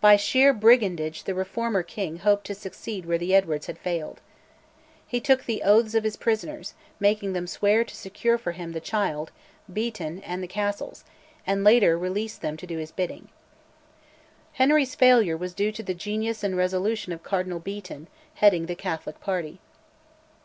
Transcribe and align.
By 0.00 0.16
sheer 0.16 0.52
brigandage 0.52 1.22
the 1.22 1.32
Reformer 1.32 1.84
king 1.84 2.16
hoped 2.16 2.44
to 2.46 2.56
succeed 2.56 3.06
where 3.06 3.18
the 3.18 3.32
Edwards 3.32 3.66
had 3.66 3.78
failed. 3.78 4.20
He 5.06 5.20
took 5.20 5.44
the 5.44 5.62
oaths 5.62 5.94
of 5.94 6.02
his 6.02 6.16
prisoners, 6.16 6.74
making 6.98 7.34
them 7.34 7.46
swear 7.46 7.84
to 7.84 7.94
secure 7.94 8.36
for 8.36 8.50
him 8.50 8.72
the 8.72 8.80
child, 8.80 9.30
Beaton, 9.72 10.24
and 10.24 10.42
the 10.42 10.48
castles, 10.48 11.04
and 11.46 11.62
later 11.62 11.96
released 11.96 12.42
them 12.42 12.56
to 12.56 12.66
do 12.66 12.78
his 12.78 12.90
bidding. 12.90 13.28
Henry's 14.54 14.96
failure 14.96 15.36
was 15.36 15.54
due 15.54 15.70
to 15.70 15.84
the 15.84 15.94
genius 15.94 16.42
and 16.42 16.56
resolution 16.56 17.12
of 17.12 17.22
Cardinal 17.22 17.60
Beaton, 17.60 18.08
heading 18.34 18.66
the 18.66 18.74
Catholic 18.74 19.20
party. 19.20 19.60